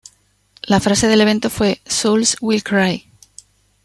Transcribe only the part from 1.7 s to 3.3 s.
""Souls Will Cry".